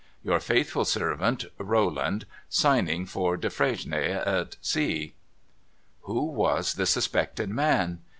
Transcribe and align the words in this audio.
'Your 0.23 0.39
faithful 0.39 0.83
servant,' 0.83 1.45
Rolland,' 1.59 2.25
(Signing 2.63 3.05
for 3.05 3.37
Defresnier 3.37 4.23
and 4.25 4.49
C'^')' 4.63 5.11
Who 6.01 6.23
was 6.25 6.73
the 6.73 6.87
suspected 6.87 7.51
man 7.51 7.99